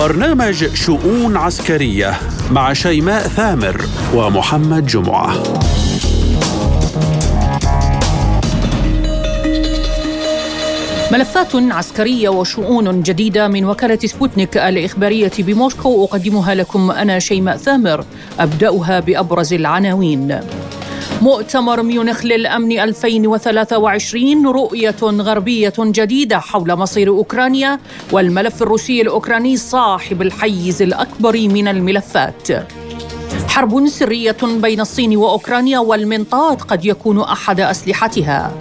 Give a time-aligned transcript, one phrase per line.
[0.00, 2.18] برنامج شؤون عسكرية
[2.50, 3.80] مع شيماء ثامر
[4.14, 5.42] ومحمد جمعة.
[11.12, 18.04] ملفات عسكرية وشؤون جديدة من وكالة سبوتنيك الإخبارية بموسكو أقدمها لكم أنا شيماء ثامر
[18.38, 20.40] أبدأها بأبرز العناوين.
[21.20, 27.78] مؤتمر ميونخ للأمن 2023 رؤية غربية جديدة حول مصير أوكرانيا
[28.12, 32.48] والملف الروسي الأوكراني صاحب الحيز الأكبر من الملفات.
[33.48, 38.52] حرب سرية بين الصين وأوكرانيا والمنطاد قد يكون أحد أسلحتها.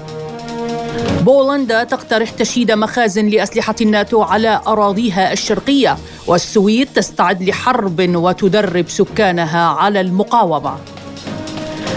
[1.26, 10.02] بولندا تقترح تشييد مخازن لأسلحة الناتو على أراضيها الشرقية والسويد تستعد لحرب وتدرب سكانها على
[10.02, 10.99] المقاومة.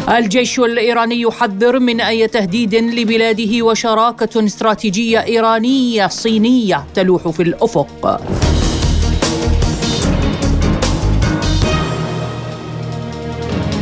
[0.09, 8.21] الجيش الإيراني يحذر من أي تهديد لبلاده وشراكة استراتيجية إيرانية صينية تلوح في الأفق.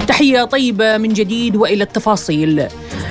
[0.08, 2.66] تحية طيبة من جديد وإلى التفاصيل.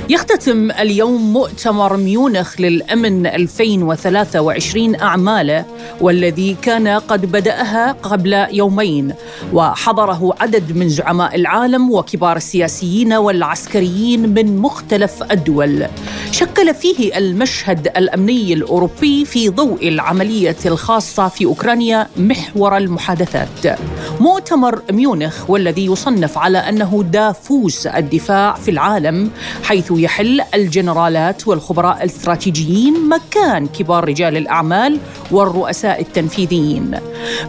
[0.09, 5.65] يختتم اليوم مؤتمر ميونخ للأمن 2023 أعماله
[6.01, 9.13] والذي كان قد بدأها قبل يومين.
[9.53, 15.85] وحضره عدد من زعماء العالم وكبار السياسيين والعسكريين من مختلف الدول.
[16.31, 23.79] شكل فيه المشهد الأمني الأوروبي في ضوء العملية الخاصة في أوكرانيا محور المحادثات.
[24.19, 29.31] مؤتمر ميونخ والذي يصنف على أنه دافوس الدفاع في العالم
[29.63, 34.99] حيث يحل الجنرالات والخبراء الاستراتيجيين مكان كبار رجال الأعمال
[35.31, 36.99] والرؤساء التنفيذيين.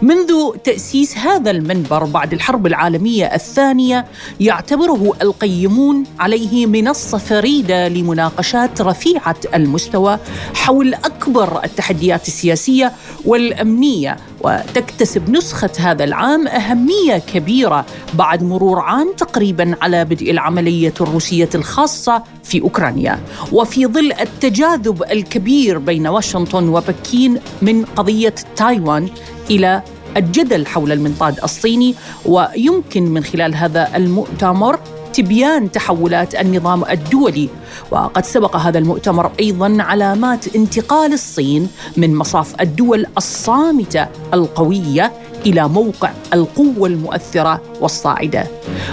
[0.01, 4.05] منذ تأسيس هذا المنبر بعد الحرب العالمية الثانية
[4.39, 10.19] يعتبره القيمون عليه منصة فريدة لمناقشات رفيعة المستوى
[10.53, 12.91] حول أكبر التحديات السياسية
[13.25, 21.49] والأمنية وتكتسب نسخة هذا العام أهمية كبيرة بعد مرور عام تقريبا على بدء العملية الروسية
[21.55, 23.19] الخاصة في أوكرانيا.
[23.51, 29.09] وفي ظل التجاذب الكبير بين واشنطن وبكين من قضية تايوان
[29.49, 29.81] إلى
[30.17, 31.95] الجدل حول المنطاد الصيني
[32.25, 34.79] ويمكن من خلال هذا المؤتمر
[35.13, 37.49] تبيان تحولات النظام الدولي.
[37.91, 41.67] وقد سبق هذا المؤتمر أيضا علامات انتقال الصين
[41.97, 45.11] من مصاف الدول الصامتة القوية
[45.45, 48.47] إلى موقع القوة المؤثرة والصاعدة.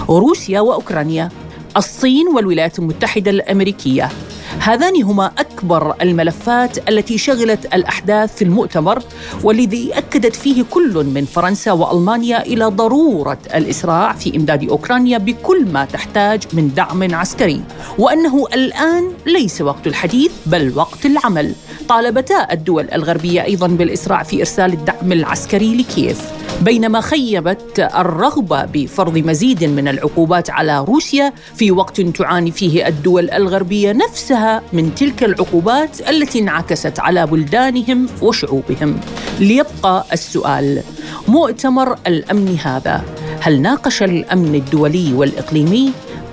[0.09, 1.29] روسيا وأوكرانيا
[1.77, 4.09] الصين والولايات المتحدة الأمريكية
[4.59, 9.03] هذان هما أكبر الملفات التي شغلت الأحداث في المؤتمر
[9.43, 15.85] والذي أكدت فيه كل من فرنسا وألمانيا إلى ضرورة الإسراع في إمداد أوكرانيا بكل ما
[15.85, 17.61] تحتاج من دعم عسكري.
[17.97, 21.55] وأنه الآن ليس وقت الحديث بل وقت العمل.
[21.89, 26.38] طالبتا الدول الغربية أيضا بالإسراع في إرسال الدعم العسكري لكييف.
[26.61, 33.91] بينما خيبت الرغبة بفرض مزيد من العقوبات على روسيا في وقت تعاني فيه الدول الغربية
[33.91, 38.99] نفسها من تلك العقوبات التي انعكست على بلدانهم وشعوبهم.
[39.39, 40.83] ليبقى السؤال:
[41.27, 43.03] مؤتمر الأمن هذا
[43.41, 45.91] هل ناقش الأمن الدولي والإقليمي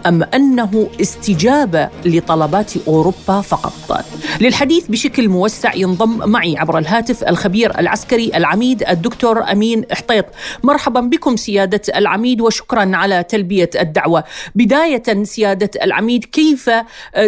[0.09, 4.05] أم أنه استجابة لطلبات أوروبا فقط؟
[4.41, 10.25] للحديث بشكل موسع ينضم معي عبر الهاتف الخبير العسكري العميد الدكتور أمين حطيط.
[10.65, 14.25] مرحبا بكم سيادة العميد وشكرا على تلبية الدعوة.
[14.55, 16.71] بداية سيادة العميد كيف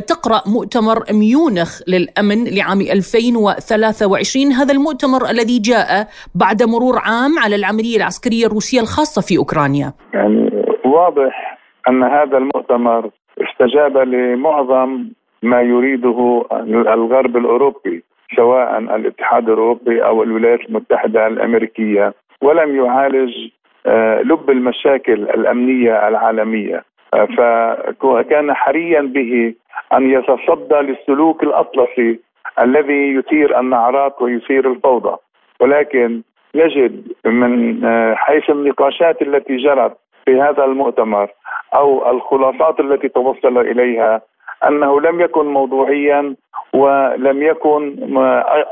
[0.07, 7.97] تقرأ مؤتمر ميونخ للأمن لعام 2023 هذا المؤتمر الذي جاء بعد مرور عام على العملية
[7.97, 9.93] العسكرية الروسية الخاصة في أوكرانيا.
[10.15, 10.51] يعني
[10.85, 11.48] واضح
[11.89, 13.11] أن هذا المؤتمر
[13.41, 15.05] استجاب لمعظم
[15.43, 18.03] ما يريده الغرب الأوروبي
[18.37, 23.35] سواء الاتحاد الأوروبي أو الولايات المتحدة الأمريكية ولم يعالج
[23.87, 26.85] آه، لب المشاكل الأمنية العالمية.
[27.15, 27.25] آه،
[28.01, 29.55] فكان حريا به
[29.93, 32.21] أن يتصدى للسلوك الأطلسي
[32.61, 35.17] الذي يثير النعرات ويثير الفوضى.
[35.61, 36.23] ولكن
[36.55, 39.97] يجد من آه، حيث النقاشات التي جرت
[40.29, 41.29] في هذا المؤتمر
[41.75, 44.21] أو الخلاصات التي توصل إليها
[44.69, 46.35] أنه لم يكن موضوعيا
[46.73, 47.97] ولم يكن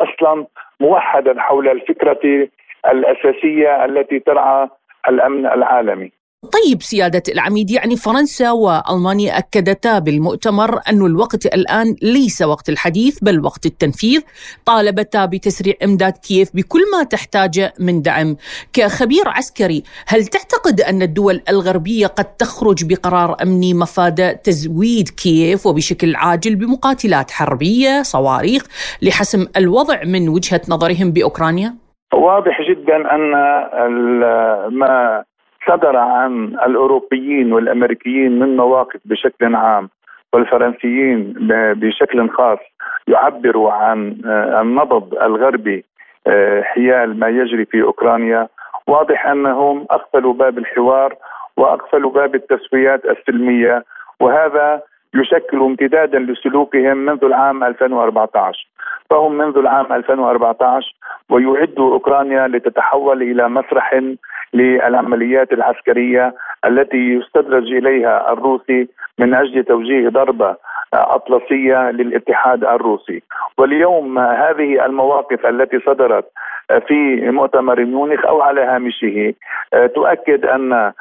[0.04, 0.46] أصلا
[0.80, 2.48] موحدا حول الفكرة
[2.86, 4.68] الأساسية التي ترعى
[5.08, 6.12] الأمن العالمي.
[6.46, 13.44] طيب سيادة العميد يعني فرنسا وألمانيا أكدتا بالمؤتمر أن الوقت الآن ليس وقت الحديث بل
[13.44, 14.20] وقت التنفيذ
[14.64, 18.36] طالبتا بتسريع إمداد كييف بكل ما تحتاجه من دعم
[18.72, 26.16] كخبير عسكري هل تعتقد أن الدول الغربية قد تخرج بقرار أمني مفاد تزويد كييف وبشكل
[26.16, 28.62] عاجل بمقاتلات حربية صواريخ
[29.02, 31.74] لحسم الوضع من وجهة نظرهم بأوكرانيا؟
[32.14, 33.30] واضح جدا أن
[34.78, 35.24] ما
[35.68, 39.88] صدر عن الأوروبيين والأمريكيين من مواقف بشكل عام
[40.32, 42.58] والفرنسيين بشكل خاص
[43.08, 45.84] يعبروا عن آه، النبض الغربي
[46.26, 48.48] آه، حيال ما يجري في أوكرانيا.
[48.86, 51.14] واضح أنهم اقفلوا باب الحوار
[51.56, 53.84] واقفلوا باب التسويات السلمية
[54.20, 54.82] وهذا
[55.14, 58.68] يشكل امتدادا لسلوكهم منذ العام 2014
[59.10, 60.95] فهم منذ العام 2014
[61.30, 64.00] ويعدوا أوكرانيا لتتحول إلى مسرح
[64.54, 66.34] للعمليات العسكرية
[66.64, 68.88] التي يستدرج إليها الروسي
[69.18, 70.56] من أجل توجيه ضربة
[70.94, 73.22] أطلسية للاتحاد الروسي.
[73.58, 76.24] واليوم هذه المواقف التي صدرت
[76.86, 79.34] في مؤتمر ميونخ أو على هامشه
[79.94, 80.92] تؤكد أن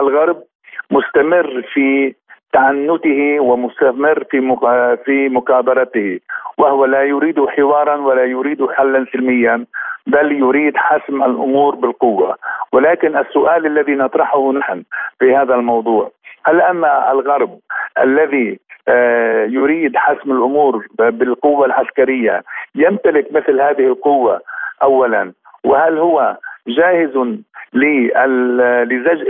[0.00, 0.42] الغرب
[0.90, 2.14] مستمر في
[2.52, 4.56] تعنته ومستمر في
[5.04, 6.20] في مكابرته.
[6.58, 9.66] وهو لا يريد حوارا ولا يريد حلا سلميا
[10.06, 12.36] بل يريد حسم الأمور بالقوة.
[12.72, 14.82] ولكن السؤال الذي نطرحه نحن
[15.18, 16.10] في هذا الموضوع
[16.44, 17.58] هل ان الغرب
[17.98, 18.58] الذي
[18.88, 22.42] آه، يريد حسم الأمور بالقوة العسكرية
[22.74, 24.40] يمتلك مثل هذه القوة
[24.82, 25.32] اولا؟
[25.64, 26.36] وهل هو
[26.68, 27.16] جاهز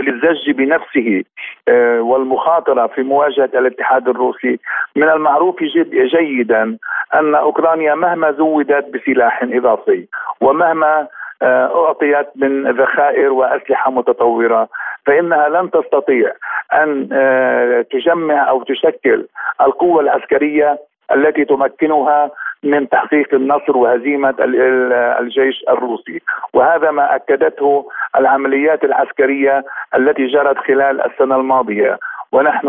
[0.01, 1.23] للزج بنفسه
[1.67, 4.59] آه، والمخاطرة في مواجهة الاتحاد الروسي.
[4.95, 6.77] من المعروف جد جيدا
[7.13, 10.07] أن أوكرانيا مهما زودت بسلاح إضافي
[10.41, 11.07] ومهما
[11.41, 14.69] آه، أعطيت من ذخائر وأسلحة متطورة
[15.05, 16.31] فإنها لن تستطيع
[16.73, 19.27] أن آه، تجمع أو تشكل
[19.61, 20.79] القوة العسكرية
[21.11, 22.31] التي تمكنها
[22.63, 24.35] من تحقيق النصر وهزيمة
[25.19, 26.21] الجيش الروسي.
[26.53, 29.63] وهذا ما أكدته العمليات العسكرية
[29.95, 31.99] التي جرت خلال السنة الماضية.
[32.31, 32.67] ونحن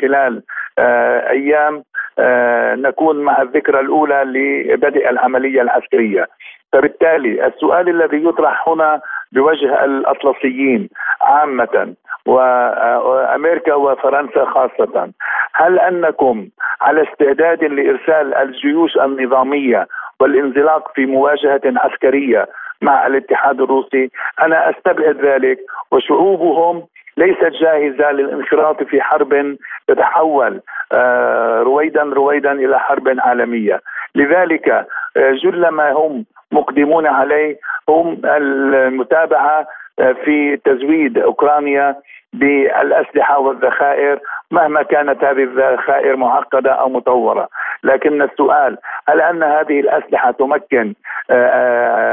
[0.00, 0.42] خلال
[0.78, 1.82] آه، أيام
[2.18, 6.26] آه، نكون مع الذكرى الأولى لبدء العملية العسكرية.
[6.72, 9.00] فبالتالي السؤال الذي يطرح هنا
[9.32, 10.88] بوجه الأطلسيين
[11.20, 11.94] عامة
[12.26, 15.10] وأمريكا وفرنسا خاصة.
[15.54, 16.48] هل أنكم
[16.80, 19.86] على استعداد لإرسال الجيوش النظامية
[20.20, 22.48] والانزلاق في مواجهة عسكرية
[22.82, 24.10] مع الاتحاد الروسي؟
[24.42, 25.58] أنا أستبعد ذلك
[25.90, 26.82] وشعوبهم
[27.16, 29.56] ليست جاهزة للانخراط في حرب
[29.88, 30.60] تتحول
[30.92, 33.80] آه، رويدا رويدا إلى حرب عالمية.
[34.14, 34.68] لذلك
[35.16, 37.56] آه، جل ما هم مقدمون عليه
[37.88, 39.66] هم المتابعة
[39.98, 41.96] آه، في تزويد أوكرانيا
[42.32, 44.18] بالأسلحة والذخائر
[44.50, 47.48] مهما كانت هذه الذخائر معقدة أو مطورة،
[47.84, 50.94] لكن السؤال هل أن هذه الأسلحة تمكن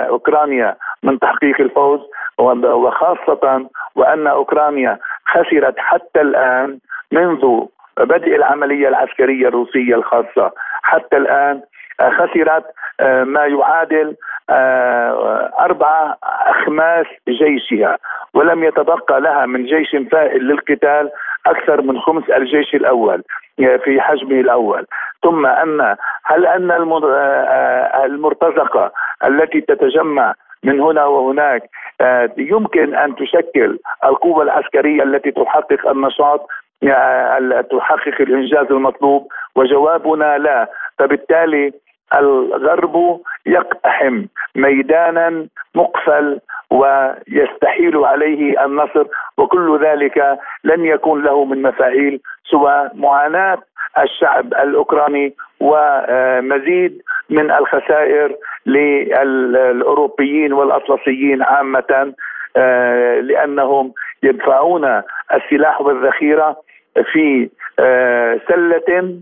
[0.09, 1.99] أوكرانيا من تحقيق الفوز؟
[2.39, 6.79] وخاصة وأن أوكرانيا خسرت حتى الآن
[7.11, 7.65] منذ
[7.99, 10.51] بدء العملية العسكرية الروسية الخاصة
[10.83, 11.61] حتى الآن
[12.01, 12.65] خسرت
[13.23, 14.15] ما يعادل
[15.59, 17.97] أربعة أخماس جيشها
[18.33, 21.11] ولم يتبقى لها من جيش فائل للقتال
[21.45, 23.23] أكثر من خمس الجيش الأول
[23.57, 24.85] في حجمه الأول.
[25.23, 25.95] ثم أن
[26.25, 26.71] هل أن
[28.05, 28.91] المرتزقة
[29.25, 30.33] التي تتجمع
[30.63, 31.69] من هنا وهناك
[32.01, 36.47] آه، يمكن أن تشكل القوة العسكرية التي تحقق النشاط
[36.83, 40.69] آه، تحقق الإنجاز المطلوب وجوابنا لا.
[40.99, 41.73] فبالتالي
[42.15, 44.25] الغرب يقتحم
[44.55, 46.39] ميدانا مقفل
[46.71, 49.05] ويستحيل عليه النصر
[49.37, 52.19] وكل ذلك لن يكون له من مفاعيل
[52.51, 53.57] سوى معاناة
[53.99, 58.35] الشعب الأوكراني ومزيد من الخسائر
[58.65, 62.13] للأوروبيين والأطلسيين عامة
[62.57, 65.01] آه، لأنهم يدفعون
[65.33, 66.57] السلاح والذخيرة
[67.13, 67.49] في
[67.79, 69.19] آه، سلة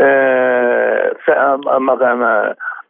[0.00, 1.12] آه،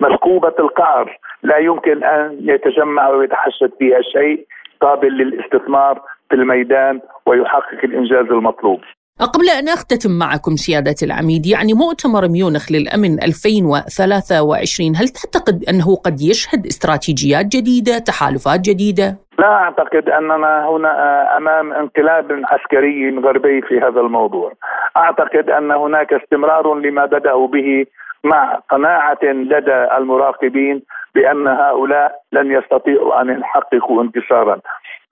[0.00, 4.46] مثقوبه القعر لا يمكن أن يتجمع ويتحشد فيها شيء
[4.80, 8.80] قابل للاستثمار في الميدان ويحقق الإنجاز المطلوب.
[9.20, 16.20] قبل أن أختتم معكم سيادة العميد يعني مؤتمر ميونخ للأمن 2023 هل تعتقد أنه قد
[16.20, 24.00] يشهد استراتيجيات جديدة تحالفات جديدة؟ لا أعتقد أننا هنا أمام انقلاب عسكري غربي في هذا
[24.00, 24.52] الموضوع.
[24.96, 27.86] أعتقد أن هناك استمرار لما بدأوا به
[28.24, 30.82] مع قناعة لدى المراقبين
[31.14, 34.58] بأن هؤلاء لن يستطيعوا أن يحققوا انتصارا.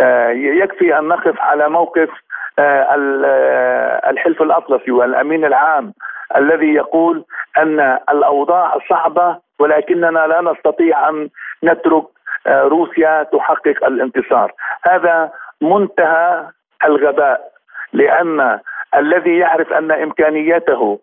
[0.01, 2.09] آه، يكفي أن نقف على موقف
[2.59, 2.87] آه،
[3.25, 5.93] آه، الحلف الأطلسي والأمين العام
[6.37, 7.25] الذي يقول
[7.59, 11.29] أن الأوضاع صعبة ولكننا لا نستطيع أن
[11.65, 12.16] نترك آه،
[12.49, 14.53] روسيا تحقق الانتصار.
[14.85, 16.45] هذا منتهى
[16.85, 17.41] الغباء
[17.93, 18.59] لأن
[18.97, 20.99] الذي يعرف أن إمكانياته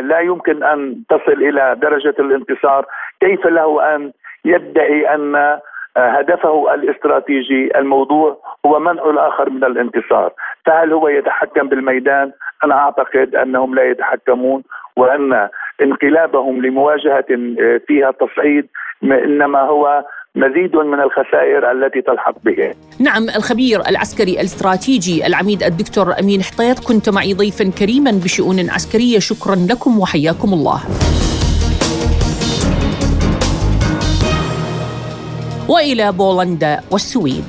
[0.00, 2.86] لا يمكن أن تصل إلى درجة الانتصار.
[3.20, 4.12] كيف له أن
[4.44, 5.58] يدعي أن
[5.96, 8.36] هدفه الاستراتيجي الموضوع
[8.66, 10.32] هو منع الآخر من الانتصار،
[10.66, 12.32] فهل هو يتحكم بالميدان؟
[12.64, 14.62] أنا أعتقد أنهم لا يتحكمون
[14.96, 15.48] وأن
[15.82, 17.26] انقلابهم لمواجهة
[17.86, 18.68] فيها تصعيد
[19.02, 20.04] إنما هو
[20.36, 22.74] مزيد من الخسائر التي تلحق به.
[22.98, 29.18] نعم الخبير العسكري الاستراتيجي العميد الدكتور أمين حطيط كنت معي ضيفا كريما بشؤون عسكرية.
[29.18, 30.80] شكرا لكم وحياكم الله.
[35.68, 37.44] وإلى بولندا والسويد.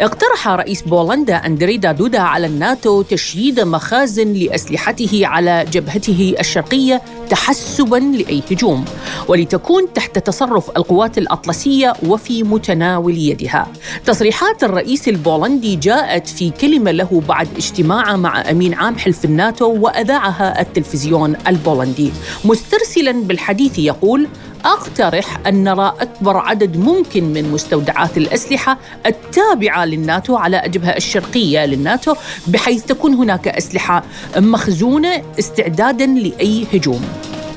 [0.00, 8.42] اقترح رئيس بولندا أندريدا دودا على الناتو تشييد مخازن لأسلحته على جبهته الشرقية تحسبا لأي
[8.50, 8.84] هجوم
[9.28, 13.66] ولتكون تحت تصرف القوات الأطلسية وفي متناول يدها.
[14.06, 20.60] تصريحات الرئيس البولندي جاءت في كلمة له بعد اجتماع مع أمين عام حلف الناتو وأذاعها
[20.60, 22.12] التلفزيون البولندي.
[22.44, 24.28] مسترسلا بالحديث يقول
[24.64, 32.14] أقترح أن نرى أكبر عدد ممكن من مستودعات الأسلحة التابعة للناتو على الجبهه الشرقية للناتو
[32.46, 34.02] بحيث تكون هناك أسلحة
[34.36, 37.04] مخزونة استعدادا لأي هجوم.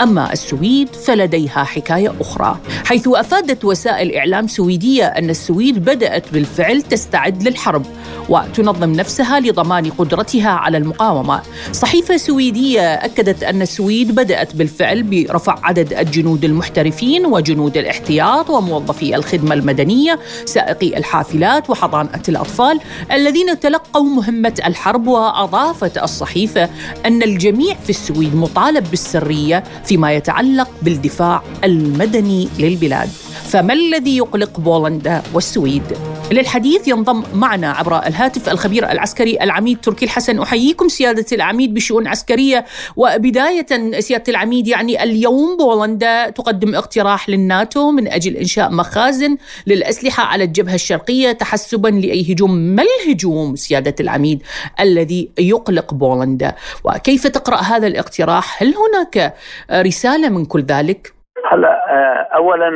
[0.01, 7.43] أما السويد فلديها حكاية أخرى حيث أفادت وسائل إعلام سويدية أن السويد بدأت بالفعل تستعد
[7.43, 7.85] للحرب
[8.29, 11.41] وتنظم نفسها لضمان قدرتها على المقاومة.
[11.71, 19.53] صحيفة سويدية أكدت أن السويد بدأت بالفعل برفع عدد الجنود المحترفين وجنود الاحتياط وموظفي الخدمة
[19.53, 22.79] المدنية سائقي الحافلات وحضانة الأطفال
[23.11, 26.69] الذين تلقوا مهمة الحرب وأضافت الصحيفة
[27.05, 33.09] أن الجميع في السويد مطالب بالسرية فيما يتعلق بالدفاع المدني للبلاد.
[33.47, 35.83] فما الذي يقلق بولندا والسويد؟
[36.31, 40.39] للحديث ينضم معنا عبر الهاتف الخبير العسكري العميد تركي الحسن.
[40.39, 42.65] أحييكم سيادة العميد بشؤون عسكرية.
[42.95, 50.43] وبداية سيادة العميد يعني اليوم بولندا تقدم اقتراح للناتو من أجل إنشاء مخازن للأسلحة على
[50.43, 52.55] الجبهة الشرقية تحسبا لأي هجوم.
[52.55, 54.43] ما الهجوم سيادة العميد
[54.79, 59.35] الذي يقلق بولندا؟ وكيف تقرأ هذا الاقتراح؟ هل هناك
[59.81, 61.13] رسالة من كل ذلك؟
[61.51, 62.71] هلا آه، اولا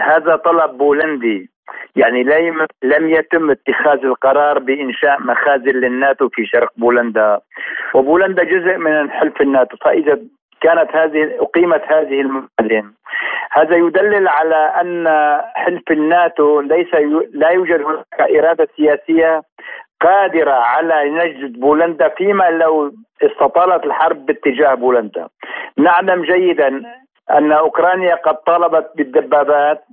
[0.00, 1.50] هذا طلب بولندي.
[1.96, 2.22] يعني
[2.82, 7.40] لم يتم اتخاذ القرار بإنشاء مخازن للناتو في شرق بولندا.
[7.94, 9.76] وبولندا جزء من حلف الناتو.
[9.76, 10.18] فإذا
[10.60, 12.92] كانت هذه أقيمت هذه المخازن.
[13.52, 15.08] هذا يدلل على أن
[15.54, 16.94] حلف الناتو ليس
[17.32, 19.42] لا يوجد هناك إرادة سياسية
[20.00, 22.92] قادرة على نجد بولندا فيما لو
[23.22, 25.28] استطالت الحرب باتجاه بولندا.
[25.78, 26.82] نعلم جيدا
[27.30, 29.84] أن أوكرانيا قد طالبت بالدبابات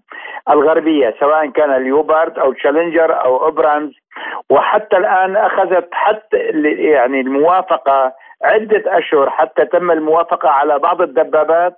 [0.49, 3.91] الغربية سواء كان اليوبارد أو تشالنجر أو أوبرانز.
[4.49, 11.73] وحتى الآن أخذت حتى يعني الموافقة عدة أشهر حتى تم الموافقة على بعض الدبابات.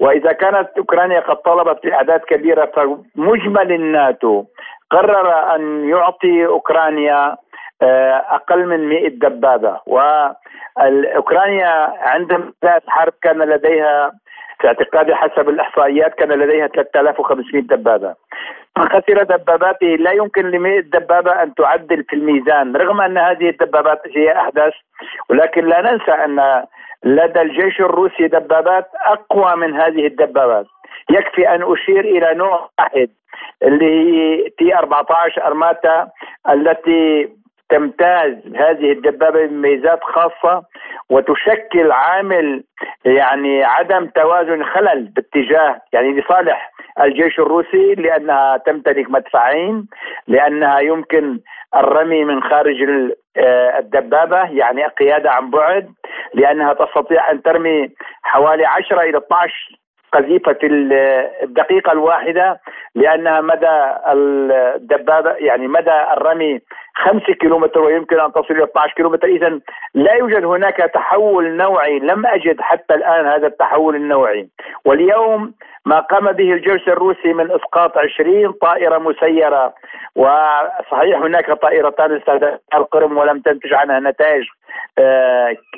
[0.00, 4.44] وإذا كانت أوكرانيا قد طلبت بأعداد كبيرة فمجمل الناتو
[4.90, 7.36] قرر أن يعطي أوكرانيا
[7.82, 9.80] آه، أقل من 100 دبابة.
[9.86, 11.68] وأوكرانيا
[12.00, 14.12] عندما بدأت الحرب كان لديها
[14.60, 18.14] في اعتقادي حسب الإحصائيات كان لديها 3500 دبابة.
[18.78, 24.02] خسر دباباته لا يمكن ل 100 دبابة أن تعدل في الميزان رغم أن هذه الدبابات
[24.16, 24.72] هي أحدث.
[25.30, 26.64] ولكن لا ننسى أن
[27.04, 30.66] لدى الجيش الروسي دبابات أقوى من هذه الدبابات.
[31.10, 33.08] يكفي أن أشير إلى نوع واحد
[33.62, 36.08] اللي هي تي 14 أرماتا
[36.50, 37.28] التي
[37.70, 40.62] تمتاز هذه الدبابة بميزات خاصة
[41.10, 42.64] وتشكل عامل
[43.04, 49.86] يعني عدم توازن خلل باتجاه يعني لصالح الجيش الروسي لأنها تمتلك مدفعين
[50.28, 51.40] لأنها يمكن
[51.76, 52.76] الرمي من خارج
[53.36, 55.88] آه، الدبابة يعني قياده عن بعد
[56.34, 57.88] لأنها تستطيع أن ترمي
[58.22, 59.79] حوالي 10 إلى 12
[60.12, 60.58] قذيفة
[61.42, 62.60] الدقيقة الواحدة
[62.94, 63.92] لأنها مدى
[64.76, 66.60] الدبابة يعني مدى الرمي
[66.94, 69.28] 5 كيلومتر ويمكن أن تصل إلى 12 كيلومتر.
[69.28, 69.60] إذا
[69.94, 74.48] لا يوجد هناك تحول نوعي لم أجد حتى الآن هذا التحول النوعي.
[74.84, 75.54] واليوم
[75.86, 79.74] ما قام به الجيش الروسي من إسقاط 20 طائرة مسيرة
[80.16, 84.44] وصحيح هناك طائرتان استهدفتا القرم ولم تنتج عنها نتائج.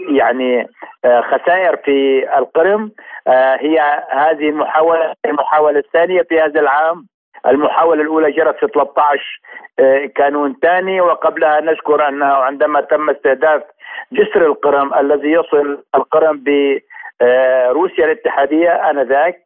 [0.09, 0.69] يعني
[1.05, 2.93] آه، خسائر في القرم.
[3.27, 7.07] آه، هي هذه المحاولة المحاولة الثانية في هذا العام.
[7.47, 9.41] المحاولة الأولى جرت في 13
[10.17, 11.01] كانون ثاني.
[11.01, 13.63] وقبلها نذكر أنه عندما تم استهداف
[14.13, 16.79] جسر القرم الذي يصل القرم ب
[17.73, 19.43] روسيا الاتحادية آنذاك.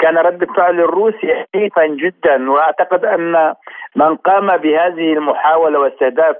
[0.00, 3.54] كان رد فعل الروسي عنيفا جدا وأعتقد أن
[3.96, 6.36] من قام بهذه المحاولة واستهداف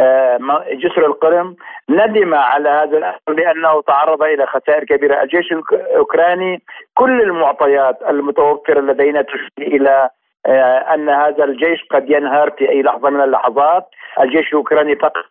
[0.00, 0.38] آه،
[0.72, 1.56] جسر القرم
[1.90, 6.62] ندم على هذا الأمر لأنه تعرض إلى خسائر كبيرة، الجيش الأوكراني
[6.94, 10.10] كل المعطيات المتوفرة لدينا تشير إلى
[10.94, 13.84] أن هذا الجيش قد ينهار في أي لحظة من اللحظات،
[14.20, 15.22] الجيش الأوكراني فقد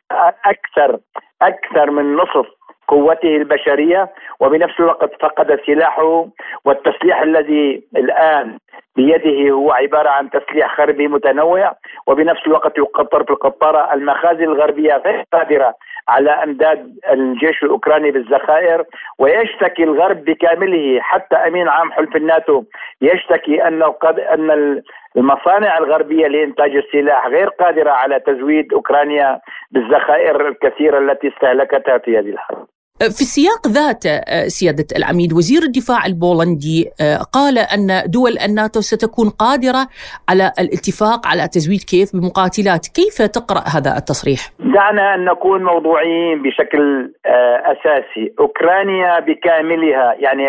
[0.46, 1.00] أكثر
[1.41, 2.48] أكثر من نصف
[2.88, 6.25] قوته البشرية وبنفس الوقت فقد سلاحه
[6.65, 8.58] والتسليح الذي الآن
[8.96, 11.74] بيده هو عبارة عن تسليح غربي متنوع
[12.08, 15.74] وبنفس الوقت يقطر في القطارة المخازن الغربية غير قادرة
[16.08, 18.84] على إمداد الجيش الأوكراني بالذخائر
[19.20, 22.63] ويشتكي الغرب بكامله حتى أمين عام حلف الناتو
[23.01, 24.82] يشتكي انه قد أن
[25.17, 29.39] المصانع الغربية لإنتاج السلاح غير قادرة على تزويد أوكرانيا
[29.72, 32.67] بالذخائر الكثيرة التي استهلكتها في هذه الحرب.
[33.00, 39.30] في السياق ذاته آه، سيادة العميد وزير الدفاع البولندي آه، قال أن دول الناتو ستكون
[39.30, 39.88] قادرة
[40.30, 42.88] على الاتفاق على تزويد كيف بمقاتلات.
[42.88, 48.34] كيف تقرأ هذا التصريح؟ دعنا أن نكون موضوعيين بشكل آه، أساسي.
[48.39, 50.46] أوكرانيا بكاملها يعني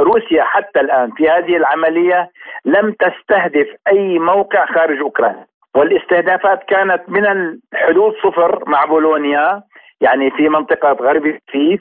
[0.00, 2.30] روسيا حتى الآن في هذه العملية
[2.64, 5.46] لم تستهدف أي موقع خارج أوكرانيا.
[5.74, 9.62] والاستهدافات كانت من الحدود صفر مع بولونيا.
[10.00, 11.80] يعني في منطقة غرب كييف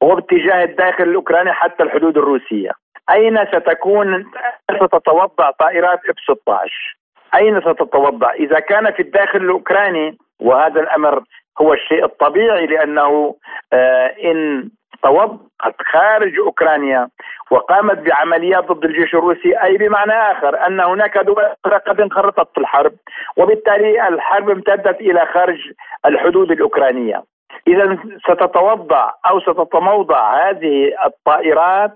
[0.00, 2.70] وباتجاه الداخل الأوكراني حتى الحدود الروسية.
[3.10, 4.30] أين ستكون؟
[4.76, 6.96] ستتوضع طائرات إف 16
[7.34, 11.22] أين ستتوضع إذا كان في الداخل الأوكراني وهذا الأمر
[11.60, 13.34] هو الشيء الطبيعي لأنه
[13.72, 14.70] آه إن
[15.02, 17.08] توضعت خارج أوكرانيا
[17.50, 21.44] وقامت بعمليات ضد الجيش الروسي أي بمعنى آخر؟ أن هناك دول
[21.86, 22.92] قد انخرطت في الحرب
[23.36, 25.58] وبالتالي الحرب امتدت إلى خارج
[26.06, 27.22] الحدود الأوكرانية.
[27.68, 31.92] إذا ستتوضع أو ستتموضع هذه الطائرات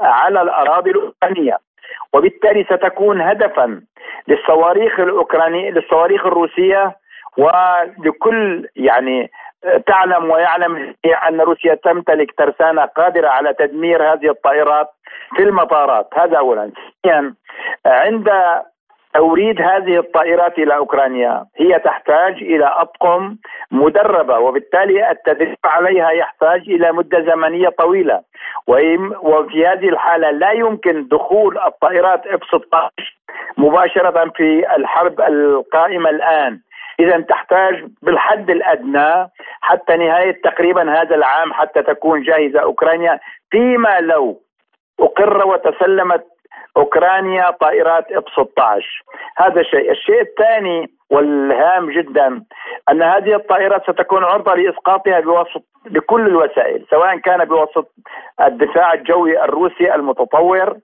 [0.00, 1.58] على الأراضي الأوكرانية
[2.12, 3.80] وبالتالي ستكون هدفا
[4.28, 6.96] للصواريخ الاوكرانيه للصواريخ الروسية
[7.36, 9.30] ولكل يعني
[9.86, 10.94] تعلم ويعلم
[11.28, 14.90] أن روسيا تمتلك ترسانة قادرة على تدمير هذه الطائرات
[15.36, 16.08] في المطارات.
[16.14, 16.70] هذا اولا.
[17.04, 17.34] ثانيا
[17.86, 18.30] عند
[19.18, 21.44] توريد هذه الطائرات إلى أوكرانيا.
[21.56, 23.36] هي تحتاج إلى أطقم
[23.70, 28.20] مدربة وبالتالي التدريب عليها يحتاج إلى مدة زمنية طويلة.
[29.22, 33.18] وفي هذه الحالة لا يمكن دخول الطائرات إف 16
[33.56, 36.60] مباشرة في الحرب القائمة الآن.
[37.00, 43.20] إذا تحتاج بالحد الأدنى حتى نهاية تقريبا هذا العام حتى تكون جاهزة أوكرانيا.
[43.50, 44.40] فيما لو
[45.00, 46.24] اقر وتسلمت
[46.76, 49.04] أوكرانيا طائرات إف 16
[49.36, 52.42] هذا شيء، الشيء الثاني والهام جدا
[52.90, 57.90] أن هذه الطائرات ستكون عرضة لإسقاطها بوسط بكل الوسائل سواء كان بوسط
[58.40, 60.76] الدفاع الجوي الروسي المتطور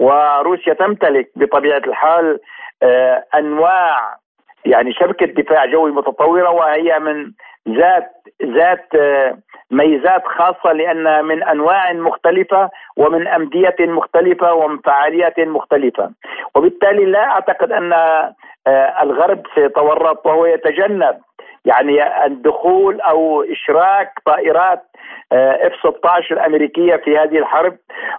[0.00, 2.38] وروسيا تمتلك بطبيعة الحال
[2.82, 4.16] آه، أنواع
[4.64, 7.32] يعني شبكة دفاع جوي متطورة وهي من
[7.68, 9.38] ذات ذات آه،
[9.70, 16.10] ميزات خاصة لانها من أنواع مختلفة ومن أمدية مختلفة ومن فعاليات مختلفة.
[16.54, 21.18] وبالتالي لا أعتقد أن آه، الغرب سيتورط وهو يتجنب
[21.64, 24.82] يعني الدخول أو إشراك طائرات
[25.32, 27.76] F 16 الأمريكية في هذه الحرب.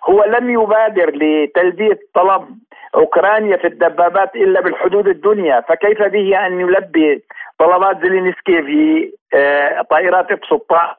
[0.10, 2.48] هو لم يبادر لتلبية طلب
[2.96, 7.24] أوكرانيا في الدبابات إلا بالحدود الدنيا فكيف به أن يلبي
[7.60, 10.96] طلبات زيلينسكي في آه، طائرات إف 16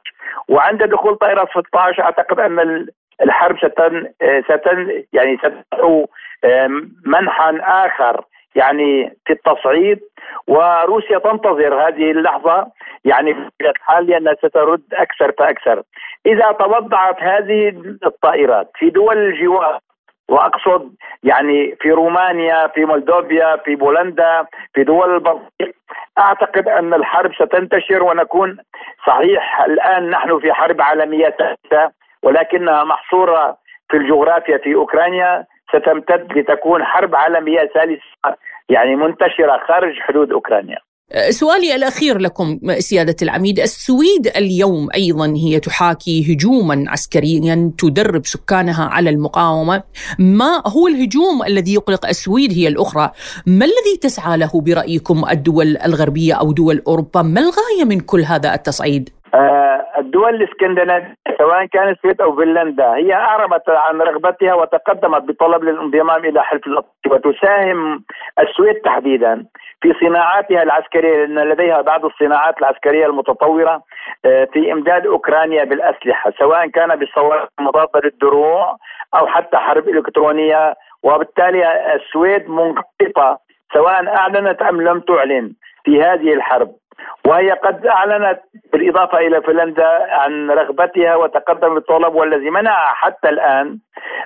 [0.49, 2.87] وعند دخول طائرات 16 أعتقد أن
[3.23, 6.09] الحرب ستن آه، ستن يعني ستدعو
[7.07, 10.01] منحا آخر يعني في التصعيد
[10.47, 12.67] وروسيا تنتظر هذه اللحظة
[13.05, 15.83] يعني في الحال لانها سترد أكثر فأكثر.
[16.27, 17.69] إذا توضعت هذه
[18.07, 19.79] الطائرات في دول الجوار
[20.29, 25.75] وأقصد يعني في رومانيا في مولدوفيا في بولندا في دول البلطيق
[26.19, 28.59] أعتقد أن الحرب ستنتشر ونكون
[29.07, 33.57] صحيح الآن نحن في حرب عالمية ثالثة ولكنها محصورة
[33.91, 35.45] في الجغرافيا في أوكرانيا.
[35.69, 38.37] ستمتد لتكون حرب عالمية ثالثة
[38.69, 40.79] يعني منتشرة خارج حدود أوكرانيا.
[41.31, 49.11] سؤالي الأخير لكم سيادة العميد السويد اليوم أيضا هي تحاكي هجوما عسكريا تدرب سكانها على
[49.11, 49.83] المقاومة.
[50.18, 53.11] ما هو الهجوم الذي يقلق السويد هي الأخرى؟
[53.46, 58.55] ما الذي تسعى له برأيكم الدول الغربية أو دول أوروبا؟ ما الغاية من كل هذا
[58.55, 65.64] التصعيد؟ آه، الدول الإسكندنافية سواء كان السويد أو فنلندا هي أعربت عن رغبتها وتقدمت بطلب
[65.64, 68.05] للانضمام إلى حلف الاطلنطي وتساهم
[68.38, 69.47] السويد تحديدا
[69.81, 73.83] في صناعاتها العسكرية لأن لديها بعض الصناعات العسكرية المتطورة
[74.25, 78.77] آه، في إمداد أوكرانيا بالأسلحة سواء كان بالصواريخ المضادة للدروع
[79.14, 83.38] أو حتى حرب إلكترونية وبالتالي السويد منخرطه
[83.75, 85.53] سواء أعلنت أم لم تعلن
[85.85, 86.75] في هذه الحرب.
[87.27, 88.41] وهي قد أعلنت
[88.73, 93.79] بالإضافة إلى فنلندا عن رغبتها وتقدم بالطلب والذي منع حتى الآن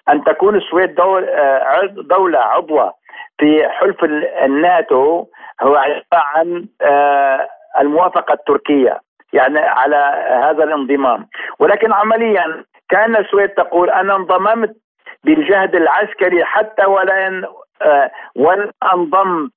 [0.08, 2.94] أن تكون السويد آه، دولة عضوة
[3.38, 4.04] في حلف
[4.44, 5.24] الناتو
[5.62, 7.48] هو عبارة عن آه،
[7.80, 9.00] الموافقة التركية
[9.32, 9.96] يعني على
[10.44, 11.26] هذا الانضمام.
[11.58, 14.76] ولكن عمليا كأن السويد تقول أنا انضممت
[15.24, 17.44] بالجهد العسكري حتى ولن
[17.82, 19.50] آه، ولن أنضم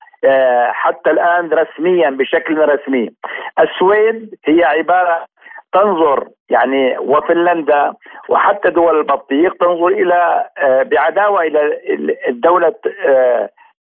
[0.71, 3.09] حتى الآن رسميا بشكل رسمي.
[3.59, 5.25] السويد هي عبارة
[5.73, 7.93] تنظر يعني وفنلندا
[8.29, 11.79] وحتى دول البلطيق تنظر إلى آه، بعداوة إلى
[12.27, 12.73] الدولة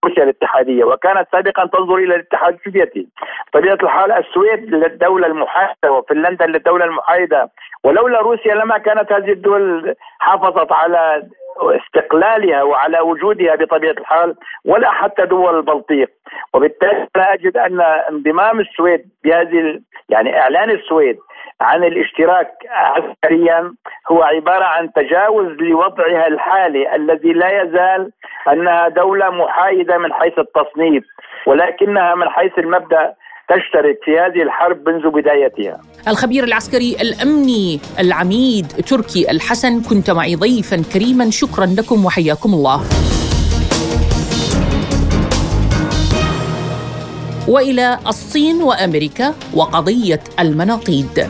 [0.05, 0.83] روسيا الاتحادية.
[0.83, 3.07] وكانت سابقا تنظر إلى الاتحاد السوفيتي.
[3.53, 7.49] طبيعه الحال السويد للدولة المحايدة وفنلندا للدولة المحايدة.
[7.83, 11.23] ولولا روسيا لما كانت هذه الدول حافظت على
[11.61, 14.35] استقلالها وعلى وجودها بطبيعة الحال
[14.65, 16.09] ولا حتى دول البلطيق.
[16.53, 21.17] وبالتالي لا أجد أن انضمام السويد بهذه يعني إعلان السويد
[21.61, 23.73] عن الاشتراك عسكريا
[24.11, 28.11] هو عبارة عن تجاوز لوضعها الحالي الذي لا يزال
[28.51, 31.03] أنها دولة محايدة من حيث التصنيف
[31.45, 33.13] ولكنها من حيث المبدأ
[33.51, 35.81] تشترك في هذه الحرب منذ بدايتها.
[36.07, 41.29] الخبير العسكري الأمني العميد تركي الحسن كنت معي ضيفا كريما.
[41.29, 42.81] شكرا لكم وحياكم الله.
[47.47, 51.27] وإلى الصين وأمريكا وقضية المناطيد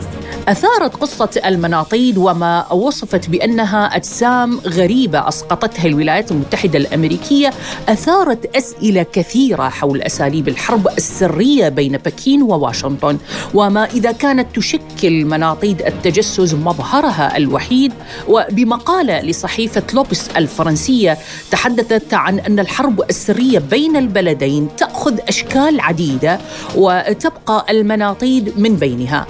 [0.48, 7.50] أثارت قصة المناطيد وما وصفت بأنها أجسام غريبة أسقطتها الولايات المتحدة الأمريكية.
[7.88, 13.18] أثارت أسئلة كثيرة حول أساليب الحرب السرية بين بكين وواشنطن.
[13.54, 17.92] وما إذا كانت تشكل مناطيد التجسس مظهرها الوحيد.
[18.28, 21.18] وبمقالة لصحيفة لوبس الفرنسية
[21.50, 26.38] تحدثت عن أن الحرب السرية بين البلدين تأخذ أشكال عديدة
[26.76, 29.26] وتبقى المناطيد من بينها.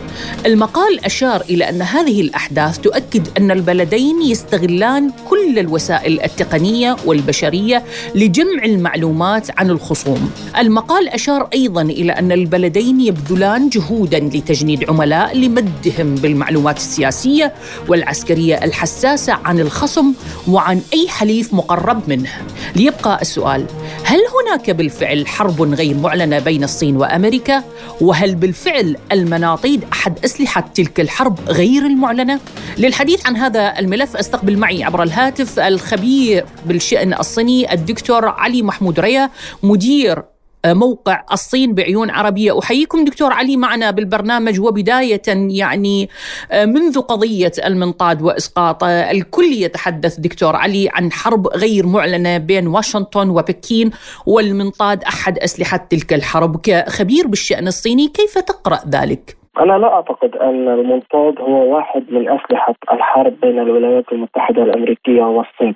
[0.47, 7.83] المقال أشار إلى أن هذه الأحداث تؤكد أن البلدين يستغلان كل الوسائل التقنية والبشرية
[8.15, 10.31] لجمع المعلومات عن الخصوم.
[10.59, 17.53] المقال أشار أيضا إلى أن البلدين يبذلان جهودا لتجنيد عملاء لمدهم بالمعلومات السياسية
[17.89, 20.13] والعسكرية الحساسة عن الخصم
[20.49, 22.31] وعن أي حليف مقرب منه.
[22.77, 23.67] ليبقى السؤال:
[24.05, 27.65] هل هناك بالفعل حرب غير معلنة بين الصين وأمريكا؟
[28.01, 32.41] وهل بالفعل المناطيد أحد أسلحة تلك تلك الحرب غير المعلنة؟
[32.79, 39.31] للحديث عن هذا الملف أستقبل معي عبر الهاتف الخبير بالشأن الصيني الدكتور علي محمود ريا
[39.63, 40.23] مدير
[40.67, 46.09] موقع الصين بعيون عربية أحييكم دكتور علي معنا بالبرنامج وبداية يعني
[46.53, 53.91] منذ قضية المنطاد وإسقاطه الكل يتحدث دكتور علي عن حرب غير معلنة بين واشنطن وبكين
[54.27, 60.69] والمنطاد أحد أسلحة تلك الحرب كخبير بالشأن الصيني كيف تقرأ ذلك؟ أنا لا أعتقد أن
[60.69, 65.75] المنطاد هو واحد من أسلحة الحرب بين الولايات المتحدة الأمريكية والصين.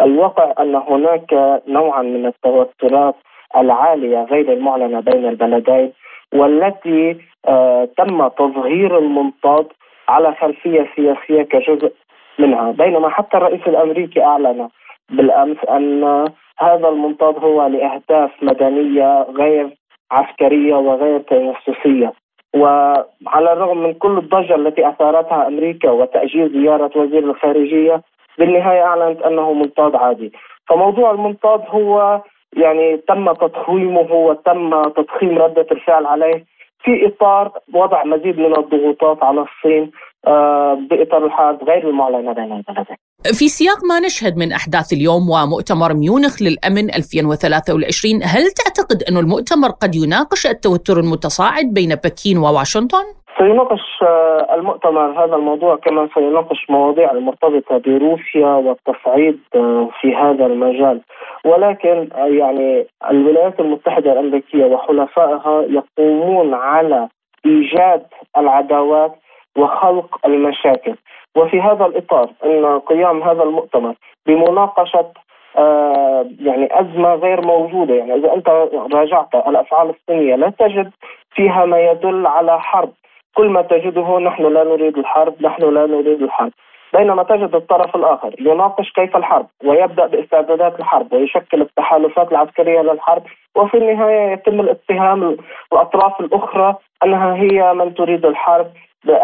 [0.00, 3.14] الواقع أن هناك نوعا من التوترات
[3.56, 5.92] العالية غير المعلنة بين البلدين
[6.34, 7.16] والتي
[7.48, 9.66] آه تم تظهير المنطاد
[10.08, 11.92] على خلفية سياسية كجزء
[12.38, 12.70] منها.
[12.70, 14.68] بينما حتى الرئيس الأمريكي أعلن
[15.10, 16.24] بالأمس أن
[16.58, 19.68] هذا المنطاد هو لأهداف مدنية غير
[20.10, 22.12] عسكرية وغير تجسسية
[22.54, 28.02] وعلى الرغم من كل الضجة التي أثارتها أمريكا وتأجيل زيارة وزير الخارجية
[28.38, 30.32] بالنهاية أعلنت أنه منطاد عادي.
[30.68, 32.20] فموضوع المنطاد هو
[32.56, 36.44] يعني تم تضخيمه وتم تضخيم ردة الفعل عليه
[36.82, 39.90] في إطار وضع مزيد من الضغوطات على الصين
[40.26, 45.94] آه، بإطار الحرب غير المعلنة بين البلدين في سياق ما نشهد من أحداث اليوم ومؤتمر
[45.94, 53.04] ميونخ للأمن 2023 هل تعتقد أن المؤتمر قد يناقش التوتر المتصاعد بين بكين وواشنطن؟
[53.38, 61.00] سيناقش آه، المؤتمر هذا الموضوع كما سيناقش مواضيع المرتبطة بروسيا والتصعيد آه، في هذا المجال
[61.44, 67.08] ولكن يعني الولايات المتحدة الأمريكية وحلفائها يقومون على
[67.46, 68.06] إيجاد
[68.36, 69.14] العداوات
[69.56, 70.94] وخلق المشاكل.
[71.36, 73.94] وفي هذا الإطار أن قيام هذا المؤتمر
[74.26, 75.12] بمناقشة
[75.58, 77.94] آه يعني أزمة غير موجودة.
[77.94, 78.48] يعني إذا أنت
[78.94, 80.90] راجعت الأفعال الصينية لا تجد
[81.34, 82.92] فيها ما يدل على حرب.
[83.34, 86.52] كل ما تجده نحن لا نريد الحرب نحن لا نريد الحرب.
[86.92, 93.22] بينما تجد الطرف الآخر يناقش كيف الحرب ويبدأ باستعدادات الحرب ويشكل التحالفات العسكرية للحرب.
[93.56, 95.36] وفي النهاية يتم الاتهام
[95.72, 98.66] الأطراف الأخرى أنها هي من تريد الحرب.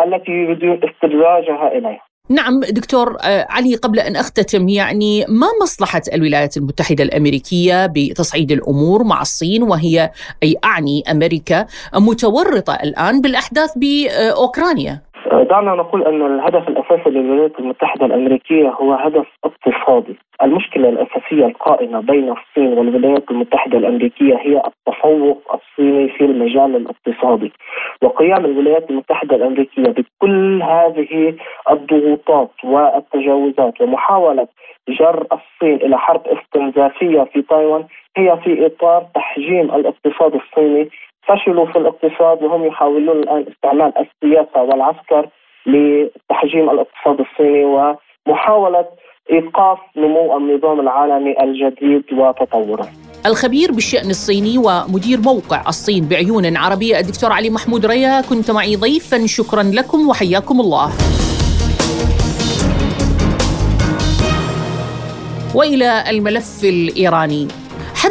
[0.04, 6.56] التي يريدون استدراجها إليها نعم دكتور آه، علي قبل أن أختتم يعني ما مصلحة الولايات
[6.56, 10.10] المتحدة الأمريكية بتصعيد الأمور مع الصين وهي
[10.42, 18.68] أي أعني أمريكا متورطة الآن بالأحداث بأوكرانيا؟ دعنا نقول أن الهدف الأساسي للولايات المتحدة الأمريكية
[18.68, 20.16] هو هدف اقتصادي.
[20.42, 27.52] المشكلة الأساسية القائمة بين الصين والولايات المتحدة الأمريكية هي التفوق الصيني في المجال الاقتصادي.
[28.02, 31.34] وقيام الولايات المتحدة الأمريكية بكل هذه
[31.70, 34.48] الضغوطات والتجاوزات ومحاولة
[34.88, 37.84] جر الصين إلى حرب استنزافية في تايوان
[38.16, 40.88] هي في إطار تحجيم الاقتصاد الصيني
[41.28, 45.28] فشلوا في الاقتصاد وهم يحاولون الآن استعمال السياسة والعسكر
[45.66, 48.86] لتحجيم الاقتصاد الصيني ومحاولة
[49.32, 52.88] إيقاف نمو النظام العالمي الجديد وتطوره.
[53.26, 59.26] الخبير بالشأن الصيني ومدير موقع الصين بعيون عربية الدكتور علي محمود ريا كنت معي ضيفا
[59.26, 60.88] شكرا لكم وحياكم الله
[65.54, 67.48] وإلى الملف الإيراني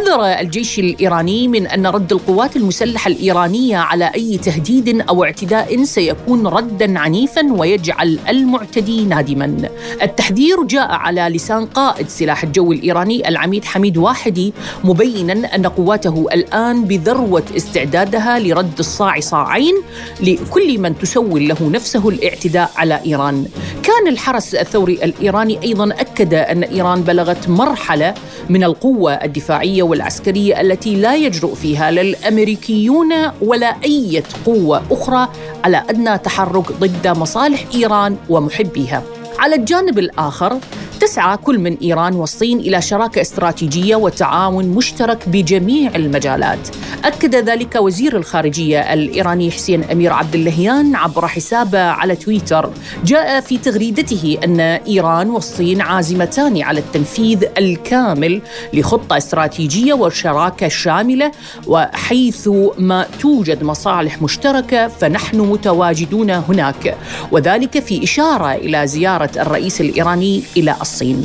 [0.07, 6.47] حذر الجيش الإيراني من أن رد القوات المسلحة الإيرانية على أي تهديد أو اعتداء سيكون
[6.47, 9.69] ردا عنيفا ويجعل المعتدي نادما.
[10.01, 16.85] التحذير جاء على لسان قائد سلاح الجو الإيراني العميد حميد واحدي مبينا أن قواته الآن
[16.85, 19.75] بذروة استعدادها لرد الصاع صاعين
[20.21, 23.45] لكل من تسول له نفسه الاعتداء على إيران.
[23.83, 28.13] كان الحرس الثوري الإيراني أيضا أكد أن إيران بلغت مرحلة
[28.49, 35.27] من القوة الدفاعية والعسكريه التي لا يجرؤ فيها لا الأمريكيون ولا أي قوة أخرى
[35.63, 39.03] على أدنى تحرك ضد مصالح إيران ومحبيها.
[39.39, 40.59] على الجانب الآخر
[40.99, 46.67] تسعى كل من إيران والصين إلى شراكة استراتيجية وتعاون مشترك بجميع المجالات.
[47.05, 52.69] أكد ذلك وزير الخارجية الإيراني حسين أمير عبد اللهيان عبر حسابه على تويتر.
[53.05, 58.41] جاء في تغريدته أن إيران والصين عازمتان على التنفيذ الكامل
[58.73, 61.31] لخطة استراتيجية وشراكة شاملة
[61.67, 66.97] وحيث ما توجد مصالح مشتركة فنحن متواجدون هناك
[67.31, 71.19] وذلك في إشارة إلى زيارة الرئيس الإيراني إلى الصين.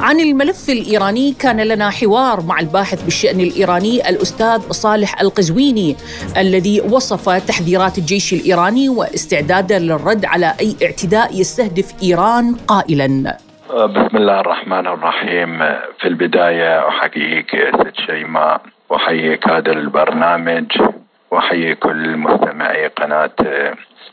[0.00, 5.96] عن الملف الإيراني كان لنا حوار مع الباحث بالشأن الإيراني الأستاذ صالح القزويني
[6.36, 13.36] الذي وصف تحذيرات الجيش الإيراني واستعداده للرد على أي اعتداء يستهدف إيران قائلا
[13.74, 15.58] بسم الله الرحمن الرحيم
[15.98, 20.66] في البداية أحييك ست شيماء وأحييك هذا البرنامج
[21.30, 23.38] وأحيي كل مستمعي قناة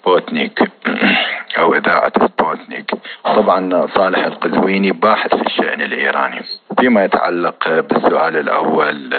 [0.02, 0.60] سبوتنيك
[1.60, 2.92] أو إذاعة سبوتنيك
[3.26, 6.42] طبعا صالح القزويني باحث في الشأن الإيراني.
[6.80, 9.10] فيما يتعلق بالسؤال الأول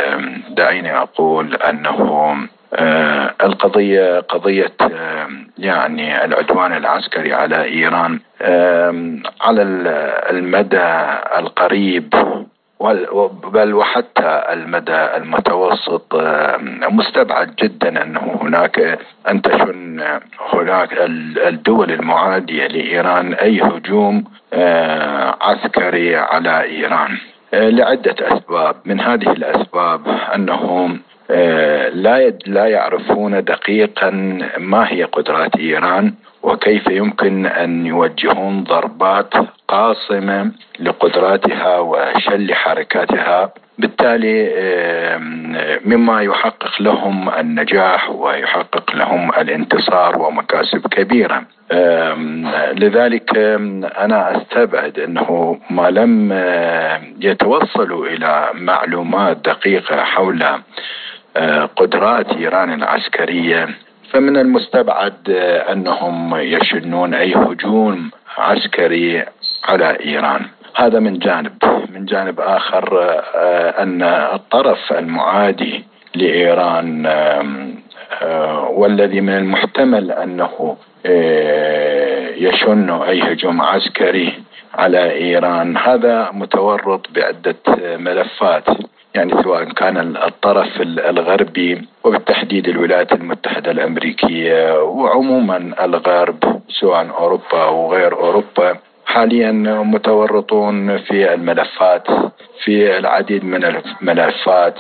[0.51, 2.37] دعيني أقول أنه
[2.75, 4.73] آه، القضية قضية
[5.59, 8.21] يعني العدوان العسكري على إيران
[9.41, 9.63] على
[10.31, 10.91] المدى
[11.39, 12.15] القريب
[13.53, 16.15] بل وحتى المدى المتوسط
[16.91, 20.03] مستبعد جدا انه هناك أن تشن
[20.53, 20.93] هناك
[21.47, 27.19] الدول المعادية لإيران أي هجوم آه، عسكري على إيران.
[27.55, 28.77] آه، لعدة أسباب.
[28.85, 30.01] من هذه الأسباب
[30.35, 34.11] أنهم آه، لا لا يعرفون دقيقا
[34.59, 39.35] ما هي قدرات إيران وكيف يمكن أن يوجهون ضربات
[39.69, 44.53] قاصمة لقدراتها وشل حركاتها؟ بالتالي
[45.85, 51.43] مما يحقق لهم النجاح ويحقق لهم الانتصار ومكاسب كبيرة.
[52.73, 53.37] لذلك
[53.99, 56.33] أنا أستبعد أنه ما لم
[57.21, 60.45] يتوصلوا إلى معلومات دقيقة حول
[61.77, 63.69] قدرات إيران العسكرية
[64.13, 65.31] فمن المستبعد
[65.73, 69.25] أنهم يشنون أي هجوم عسكري
[69.65, 70.41] على إيران.
[70.77, 71.53] هذا من جانب.
[71.95, 72.99] من جانب آخر
[73.35, 80.77] آه، أن الطرف المعادي لإيران آه، والذي من المحتمل أنه
[82.37, 84.33] يشن أي هجوم عسكري
[84.75, 87.57] على إيران هذا متورط بعدة
[87.97, 88.65] ملفات.
[89.15, 98.77] يعني سواء كان الطرف الغربي وبالتحديد الولايات المتحدة الأمريكية وعموما الغرب سواء أوروبا وغير أوروبا
[99.07, 102.07] حاليا متورطون في الملفات
[102.65, 104.79] في العديد من الملفات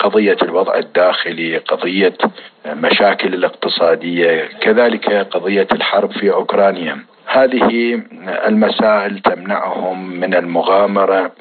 [0.00, 2.14] قضية الوضع الداخلي قضية
[2.66, 6.98] مشاكل الاقتصادية كذلك قضية الحرب في أوكرانيا.
[7.32, 8.00] هذه
[8.46, 11.32] المسائل تمنعهم من المغامرة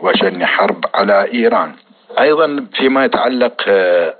[0.00, 1.72] وشن حرب على إيران.
[2.18, 4.14] أيضا فيما يتعلق آه،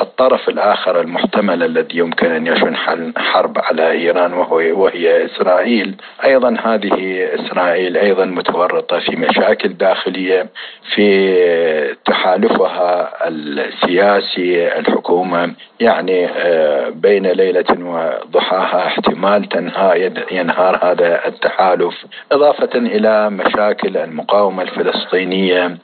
[0.00, 2.76] الطرف الآخر المحتمل الذي يمكن أن يشن
[3.16, 5.94] حرب على إيران وهو وهي إسرائيل.
[6.24, 10.46] أيضا هذه إسرائيل أيضا متورطة في مشاكل داخلية
[10.94, 21.94] في تحالفها السياسي الحكومة يعني آه، بين ليلة وضحاها احتمال تنهى ينهار هذا التحالف
[22.32, 25.78] إضافة إلى مشاكل المقاومة الفلسطينية.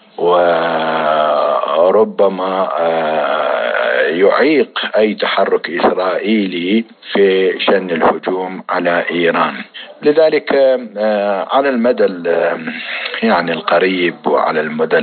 [1.78, 9.54] وربما آه، يعيق أي تحرك إسرائيلي في شن الهجوم على إيران.
[10.02, 10.52] لذلك
[10.96, 12.06] آه، على المدى
[13.22, 14.98] يعني القريب وعلى المدى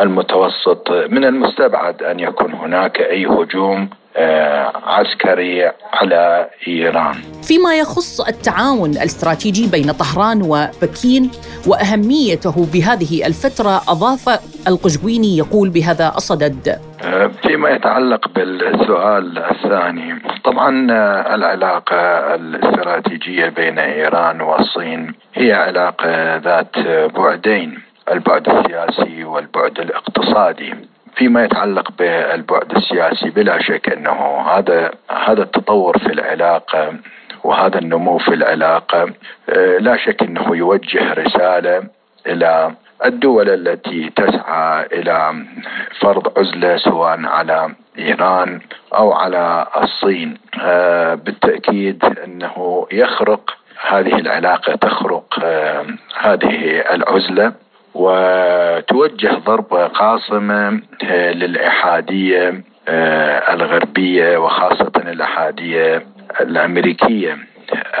[0.00, 4.03] المتوسط من المستبعد أن يكون هناك أي هجوم آه،
[4.84, 7.14] عسكري على إيران.
[7.42, 11.30] فيما يخص التعاون الاستراتيجي بين طهران وبكين
[11.66, 16.78] وأهميته بهذه الفترة أضاف القجويني يقول بهذا الصدد.
[17.04, 21.96] آه، فيما يتعلق بالسؤال الثاني طبعا آه، العلاقة
[22.34, 26.78] الاستراتيجية بين إيران والصين هي علاقة ذات
[27.14, 27.78] بعدين
[28.12, 30.74] البعد السياسي والبعد الاقتصادي
[31.16, 36.94] فيما يتعلق بالبعد السياسي بلا شك أنه هذا هذا التطور في العلاقة
[37.44, 39.12] وهذا النمو في العلاقة
[39.48, 41.82] آه، لا شك أنه يوجه رسالة
[42.26, 42.74] إلى
[43.04, 45.44] الدول التي تسعى إلى
[46.00, 48.60] فرض عزلة سواء على إيران
[48.94, 50.38] أو على الصين.
[50.60, 53.50] آه، بالتأكيد أنه يخرق
[53.88, 55.86] هذه العلاقة تخرق آه،
[56.20, 57.52] هذه العزلة.
[57.94, 66.06] وتوجه ضربة قاصمة آه، للإحادية آه، الغربية وخاصة الإحادية
[66.40, 67.38] الأمريكية.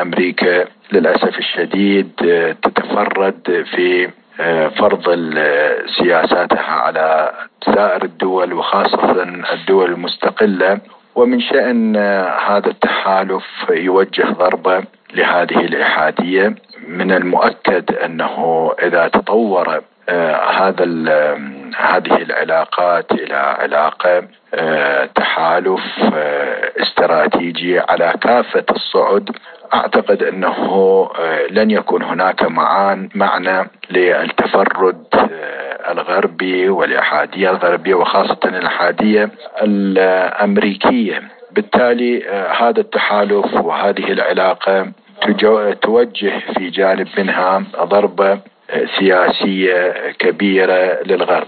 [0.00, 4.08] أمريكا للأسف الشديد آه، تتفرد في
[4.78, 5.04] فرض
[5.98, 7.32] سياساتها على
[7.64, 10.78] سائر الدول وخاصة الدول المستقلة.
[11.14, 11.96] ومن شأن
[12.46, 16.54] هذا التحالف يوجه ضربة لهذه الإحادية.
[16.88, 20.84] من المؤكد أنه إذا تطور آه هذا
[21.76, 24.22] هذه العلاقات إلى علاقة
[24.54, 25.80] آه تحالف
[26.14, 29.30] آه استراتيجي على كافة الصعد
[29.74, 30.56] أعتقد أنه
[31.18, 32.42] آه، لن يكون هناك
[33.14, 39.30] معنى للتفرد آه، الغربي والإحادية الغربية وخاصة الإحادية
[39.62, 41.22] الأمريكية.
[41.52, 44.86] بالتالي آه، هذا التحالف وهذه العلاقة
[45.82, 48.38] توجه في جانب منها ضربة
[48.98, 51.46] سياسية كبيرة للغرب.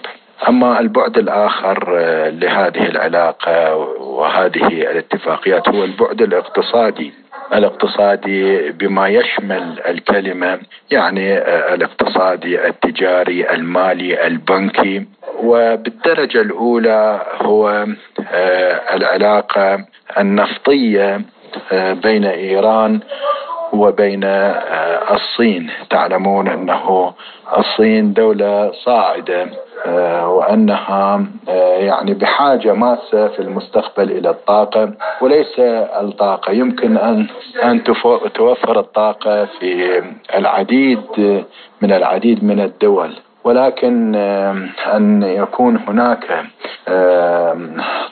[0.48, 1.90] أما البعد الآخر
[2.28, 7.12] لهذه العلاقة وهذه الاتفاقيات هو البعد الاقتصادي
[7.54, 10.58] الاقتصادي بما يشمل الكلمة
[10.90, 11.38] يعني
[11.74, 15.06] الاقتصادي التجاري المالي البنكي
[15.42, 17.86] وبالدرجة الأولى هو
[18.94, 19.84] العلاقة
[20.18, 21.20] النفطية
[21.72, 23.00] بين إيران
[23.72, 25.70] وبين آه، الصين.
[25.90, 27.12] تعلمون أنه
[27.58, 29.46] الصين دولة صاعدة
[29.86, 35.58] آه، وأنها آه، يعني بحاجة ماسة في المستقبل إلى الطاقة وليس
[36.00, 36.52] الطاقة.
[36.52, 37.26] يمكن أن
[37.64, 37.84] أن
[38.34, 40.02] توفر الطاقة في
[40.34, 41.00] العديد
[41.82, 43.12] من العديد من الدول.
[43.46, 44.14] ولكن
[44.94, 46.44] أن يكون هناك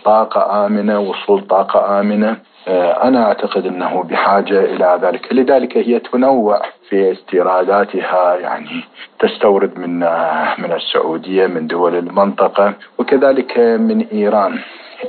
[0.04, 2.36] طاقة آمنة وصول طاقة آمنة
[2.68, 8.84] آه، أنا أعتقد إنه بحاجة إلى ذلك، لذلك هي تنوع في استيراداتها يعني
[9.18, 14.58] تستورد من آه، من السعودية من دول المنطقة وكذلك من إيران.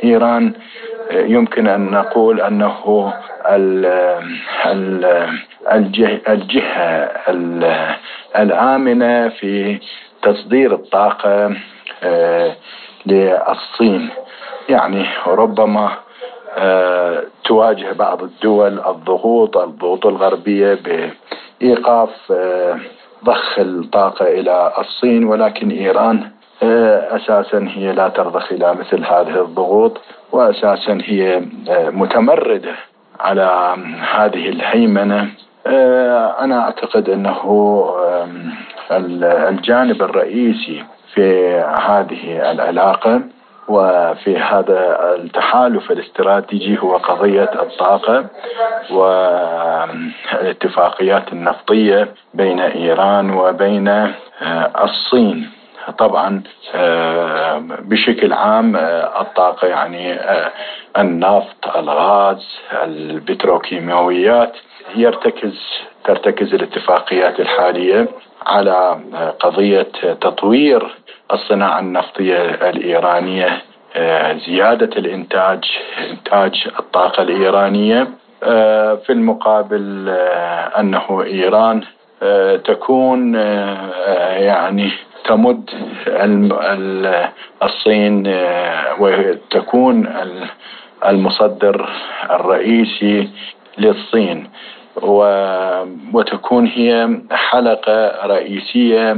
[0.03, 0.53] إيران
[1.11, 3.13] آه، يمكن أن نقول أنه
[6.29, 7.11] الجهة
[8.35, 9.79] الآمنة في
[10.25, 11.55] تصدير الطاقة
[13.05, 14.09] للصين.
[14.69, 15.91] يعني ربما
[17.43, 20.79] تواجه بعض الدول الضغوط الضغوط الغربية
[21.61, 22.79] بإيقاف آه،
[23.23, 25.23] ضخ الطاقة إلى الصين.
[25.23, 26.31] ولكن إيران
[26.63, 32.75] آه، أساسا هي لا ترضخ إلى مثل هذه الضغوط وأساسا هي آه، متمردة
[33.19, 33.75] على
[34.15, 35.29] هذه الهيمنة.
[36.39, 37.33] أنا أعتقد أنه
[38.91, 41.55] الجانب الرئيسي في
[41.87, 43.21] هذه العلاقة
[43.67, 48.25] وفي هذا التحالف الاستراتيجي هو قضية الطاقة
[50.31, 54.13] والاتفاقيات النفطية بين إيران وبين آه،
[54.83, 55.49] الصين.
[55.97, 56.43] طبعا
[56.75, 60.19] آه، بشكل عام آه، الطاقة يعني
[60.97, 62.47] النفط الغاز
[62.83, 64.53] البتروكيماويات
[64.95, 65.59] يرتكز
[66.03, 68.07] ترتكز الاتفاقيات الحالية.
[68.45, 68.99] على
[69.39, 69.87] قضية
[70.21, 70.95] تطوير
[71.33, 73.61] الصناعة النفطية الإيرانية
[74.47, 75.63] زيادة الإنتاج
[76.11, 78.07] إنتاج الطاقة الإيرانية
[79.05, 80.09] في المقابل
[80.79, 81.81] أنه إيران
[82.65, 83.33] تكون
[84.37, 84.91] يعني
[85.25, 85.69] تمد
[87.63, 88.23] الصين
[88.99, 90.15] وتكون
[91.05, 91.89] المصدر
[92.29, 93.29] الرئيسي
[93.77, 94.49] للصين.
[96.13, 99.17] وتكون هي حلقة رئيسية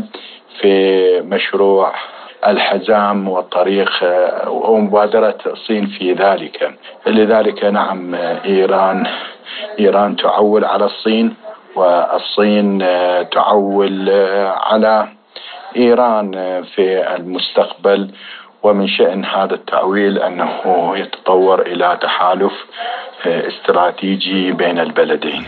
[0.62, 1.94] في مشروع
[2.48, 3.92] الحزام والطريق
[4.48, 6.74] ومبادرة الصين في ذلك.
[7.08, 8.16] لذلك نعم
[8.46, 9.08] إيران
[9.80, 11.36] إيران تعول على الصين
[11.76, 12.80] والصين
[13.32, 14.10] تعول
[14.48, 15.08] على
[15.76, 16.32] إيران
[16.76, 18.12] في المستقبل.
[18.68, 20.52] ومن شأن هذا التأويل أنه
[20.98, 22.54] يتطور إلى تحالف
[23.26, 25.44] استراتيجي بين البلدين.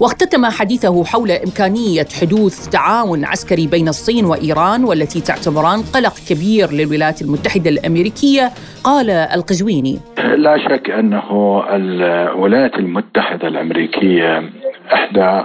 [0.00, 7.22] واختتم حديثه حول إمكانية حدوث تعاون عسكري بين الصين وإيران والتي تعتبران قلق كبير للولايات
[7.22, 8.50] المتحدة الأمريكية
[8.84, 9.98] قال القزويني.
[10.36, 14.42] لا شك أنه الولايات المتحدة الأمريكية
[14.92, 15.42] إحدى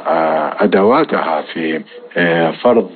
[0.66, 1.82] أدواتها في
[2.62, 2.90] فرض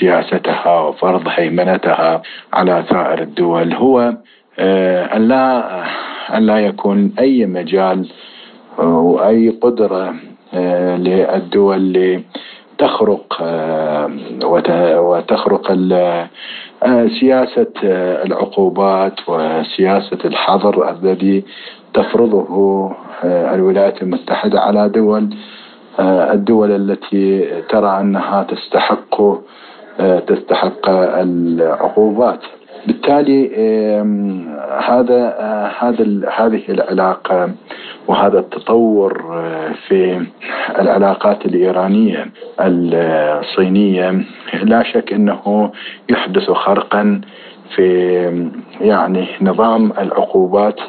[0.00, 2.22] سياستها وفرض هيمنتها
[2.52, 4.12] على سائر الدول هو
[4.58, 5.28] أن
[6.46, 8.06] لا يكون أي مجال
[8.78, 10.14] وأي قدرة
[10.98, 11.92] للدول
[12.78, 13.42] لتخرق
[14.98, 15.72] وتخرق
[17.20, 17.72] سياسة
[18.24, 21.44] العقوبات وسياسة الحظر الذي
[21.94, 22.92] تفرضه
[23.24, 25.28] الولايات المتحدة على دول
[26.00, 29.22] الدول التي ترى أنها تستحق
[30.26, 32.40] تستحق العقوبات.
[32.86, 33.48] بالتالي
[34.88, 35.34] هذا
[35.78, 37.50] هذا هذه العلاقة
[38.08, 39.22] وهذا التطور
[39.88, 40.26] في
[40.78, 42.26] العلاقات الإيرانية
[42.60, 44.24] الصينية
[44.62, 45.70] لا شك أنه
[46.08, 47.20] يحدث خرقا
[47.76, 47.86] في
[48.80, 50.80] يعني نظام العقوبات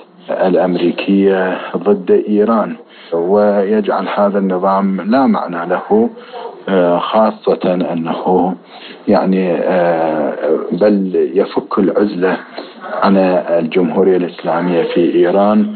[0.47, 2.75] الأمريكية ضد إيران
[3.13, 6.09] ويجعل هذا النظام لا معنى له
[6.99, 7.59] خاصة
[7.93, 8.55] أنه
[9.07, 9.53] يعني
[10.71, 12.37] بل يفك العزلة
[13.03, 15.75] عن الجمهورية الإسلامية في إيران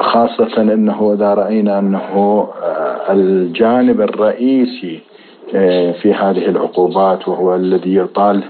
[0.00, 2.46] خاصة أنه إذا رأينا أنه
[3.10, 5.00] الجانب الرئيسي
[6.02, 8.42] في هذه العقوبات وهو الذي يطال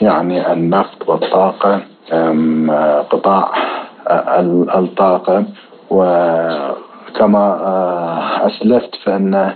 [0.00, 1.80] يعني النفط والطاقة
[3.10, 3.52] قطاع
[4.78, 5.44] الطاقة
[5.90, 7.56] وكما
[8.46, 9.52] أسلفت فإن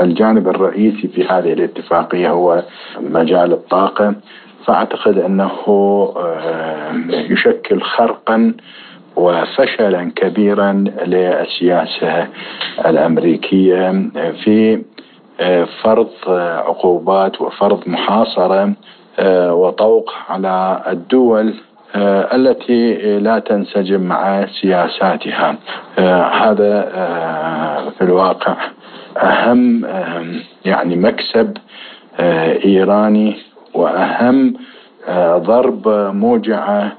[0.00, 2.62] الجانب الرئيسي في هذه الاتفاقية هو
[3.00, 4.14] مجال الطاقة.
[4.66, 5.50] فأعتقد أنه
[7.08, 8.54] يشكل خرقا
[9.16, 10.72] وفشلا كبيرا
[11.06, 12.26] للسياسة
[12.86, 14.10] الأمريكية
[14.44, 14.82] في
[15.82, 16.08] فرض
[16.66, 18.72] عقوبات وفرض محاصرة
[19.50, 21.54] وطوق على الدول
[21.94, 25.56] آه، التي لا تنسجم مع سياساتها.
[25.98, 28.56] آه، هذا آه، في الواقع
[29.16, 29.84] أهم
[30.64, 31.56] يعني مكسب
[32.64, 33.36] إيراني
[33.74, 34.54] وأهم
[35.36, 36.92] ضرب موجعه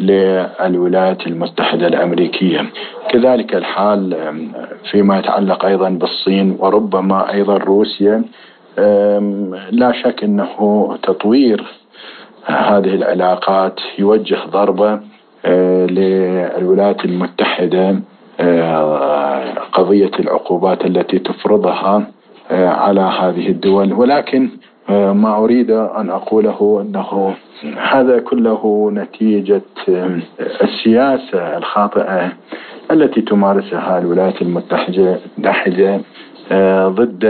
[0.00, 2.70] للولايات المتحدة الأمريكية.
[3.08, 4.16] كذلك الحال
[4.90, 8.24] فيما يتعلق أيضا بالصين وربما أيضا روسيا
[9.70, 11.64] لا شك أنه تطوير
[12.46, 15.00] هذه العلاقات يوجه ضربة
[15.46, 18.00] آه، للولايات المتحدة
[18.40, 22.06] آه، قضية العقوبات التي تفرضها
[22.50, 23.92] آه، على هذه الدول.
[23.92, 24.48] ولكن
[24.88, 27.34] ما أريد أن أقوله أنه
[27.76, 29.62] هذا كله نتيجة
[30.62, 32.32] السياسة الخاطئة
[32.90, 36.00] التي تمارسها الولايات المتحدة
[36.88, 37.24] ضد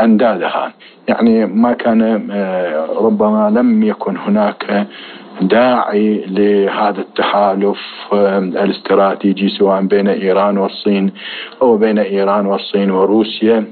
[0.00, 0.72] أندادها
[1.08, 4.86] يعني ما كان آه، ربما لم يكن هناك
[5.40, 7.78] داعي لهذا التحالف
[8.12, 11.12] آه، الاستراتيجي سواء بين إيران والصين
[11.62, 13.64] أو بين إيران والصين وروسيا.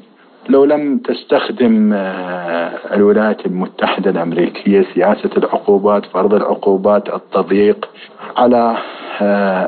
[0.48, 7.88] لو لم تستخدم آه، الولايات المتحدة الأمريكية سياسة العقوبات فرض العقوبات التضييق
[8.36, 8.76] على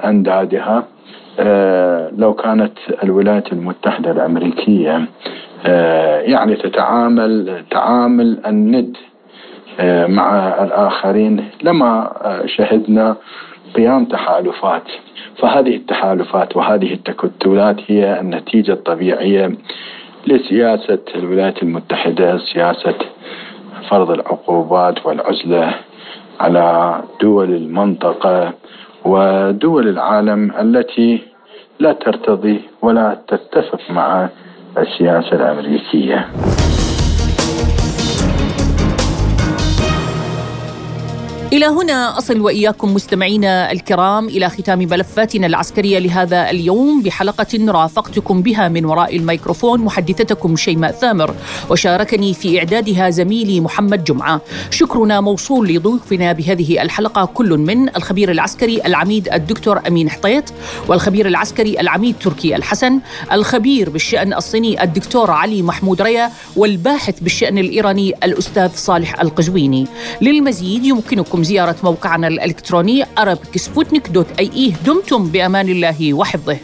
[0.04, 0.84] اندادها
[2.18, 5.08] لو كانت الولايات المتحدة الأمريكية
[5.66, 8.96] آه، يعني تتعامل تعامل الند
[9.80, 13.16] آه، مع الآخرين لما آه، شهدنا
[13.74, 14.82] قيام تحالفات.
[15.38, 19.52] فهذه التحالفات وهذه التكتلات هي النتيجة الطبيعية
[20.26, 22.94] لسياسة الولايات المتحدة سياسة
[23.90, 25.74] فرض العقوبات والعزلة
[26.40, 28.52] على دول المنطقة.
[29.04, 31.22] ودول العالم التي
[31.80, 34.28] لا ترتضي ولا تتفق مع
[34.78, 36.28] السياسة الأمريكية.
[41.54, 48.68] إلى هنا أصل وإياكم مستمعينا الكرام إلى ختام ملفاتنا العسكرية لهذا اليوم بحلقة رافقتكم بها
[48.68, 51.34] من وراء الميكروفون محدثتكم شيماء ثامر
[51.70, 54.40] وشاركني في إعدادها زميلي محمد جمعة.
[54.70, 60.44] شكرنا موصول لضيوفنا بهذه الحلقة كل من الخبير العسكري العميد الدكتور أمين حطيط
[60.88, 63.00] والخبير العسكري العميد تركي الحسن
[63.32, 69.86] الخبير بالشأن الصيني الدكتور علي محمود ريا والباحث بالشأن الإيراني الأستاذ صالح القزويني.
[70.20, 76.58] للمزيد يمكنكم زيارة موقعنا الإلكتروني arabicsputnik.ie دمتم بأمان الله وحفظه.